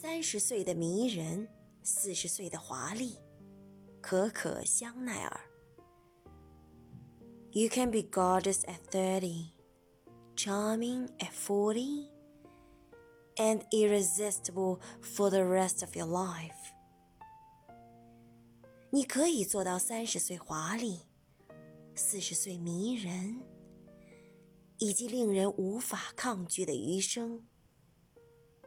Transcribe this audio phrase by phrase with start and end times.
[0.00, 1.46] 三十岁的迷人
[1.82, 3.18] 四十岁的华丽
[4.00, 5.40] 可可香奈儿
[7.50, 9.50] you can be gorgeous at thirty
[10.34, 12.08] charming at forty
[13.36, 16.72] and irresistible for the rest of your life
[18.88, 21.02] 你可以做到三十岁华丽
[21.94, 23.42] 四十岁迷人
[24.78, 27.44] 以及令人无法抗拒的余生